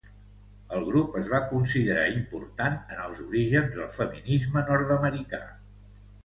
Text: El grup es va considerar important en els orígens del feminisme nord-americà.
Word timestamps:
El 0.77 0.85
grup 0.85 1.17
es 1.19 1.27
va 1.33 1.41
considerar 1.51 2.05
important 2.13 2.79
en 2.95 3.03
els 3.03 3.21
orígens 3.27 3.77
del 3.77 3.93
feminisme 3.99 4.65
nord-americà. 4.73 5.45